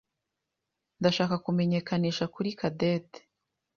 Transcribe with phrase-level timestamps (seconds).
[0.99, 3.19] Ndashaka kumenyekanisha kuri Cadette.